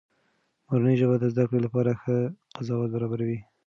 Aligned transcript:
مورنۍ 0.67 0.95
ژبه 1.01 1.15
د 1.19 1.25
زده 1.33 1.43
کړې 1.49 1.59
لپاره 1.65 1.91
ښه 2.01 2.15
فضا 2.53 2.75
برابروي. 2.93 3.39